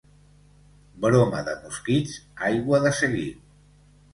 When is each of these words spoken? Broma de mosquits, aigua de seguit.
Broma 1.03 1.43
de 1.49 1.53
mosquits, 1.65 2.17
aigua 2.49 2.81
de 2.87 2.95
seguit. 3.03 3.53